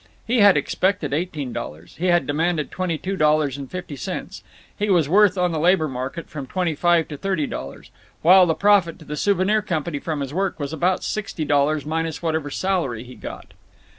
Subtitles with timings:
[0.25, 4.41] [He had expected eighteen dollars; he had demanded twenty two dollars and fifty cents;
[4.75, 7.91] he was worth on the labor market from twenty five to thirty dollars;
[8.23, 12.19] while the profit to the Souvenir Company from his work was about sixty dollars minus
[12.19, 13.53] whatever salary he got.